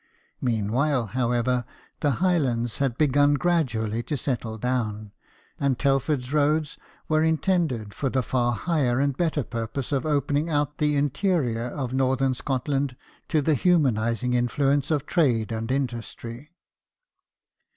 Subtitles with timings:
[0.41, 1.63] Meanwhile, however,
[1.99, 5.11] the Highlands had begun gradually to settle down;
[5.59, 10.79] and Telford's roads were intended for the far higher and better purpose of opening out
[10.79, 12.95] the interior of northern Scotland
[13.27, 16.49] to the humanizing influences of trade and industry.